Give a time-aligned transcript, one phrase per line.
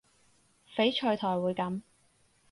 [0.67, 1.83] 翡翠台會噉